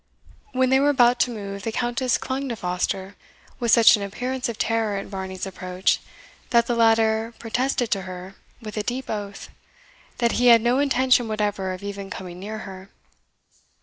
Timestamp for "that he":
10.17-10.47